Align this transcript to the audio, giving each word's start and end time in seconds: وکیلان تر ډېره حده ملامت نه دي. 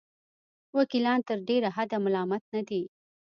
وکیلان 0.77 1.19
تر 1.27 1.37
ډېره 1.49 1.69
حده 1.77 1.97
ملامت 2.05 2.43
نه 2.53 2.61
دي. 2.69 2.81